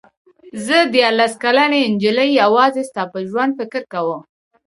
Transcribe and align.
زه 0.65 0.77
دیارلس 0.93 1.33
کلنې 1.43 1.81
نجلۍ 1.93 2.29
یوازې 2.41 2.83
ستا 2.89 3.03
په 3.13 3.19
ژوند 3.29 3.51
فکر 3.59 3.81
کاوه. 3.91 4.17